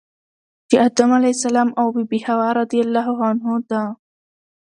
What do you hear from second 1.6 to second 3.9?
او بی بی حوا رضی الله عنها ده.